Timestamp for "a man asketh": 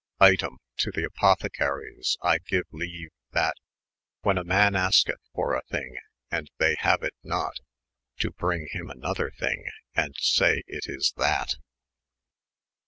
4.39-5.19